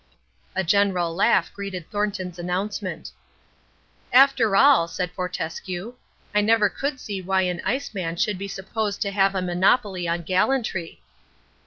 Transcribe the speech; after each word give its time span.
A 0.55 0.63
general 0.63 1.13
laugh 1.13 1.53
greeted 1.53 1.87
Thornton's 1.91 2.39
announcement. 2.39 3.11
"After 4.11 4.55
all," 4.55 4.87
said 4.87 5.11
Fortescue, 5.11 5.93
"I 6.33 6.41
never 6.41 6.69
could 6.69 6.99
see 6.99 7.21
why 7.21 7.41
an 7.43 7.61
Ice 7.63 7.93
Man 7.93 8.15
should 8.15 8.39
be 8.39 8.47
supposed 8.47 8.99
to 9.03 9.11
have 9.11 9.35
a 9.35 9.43
monopoly 9.43 10.07
on 10.07 10.23
gallantry." 10.23 11.03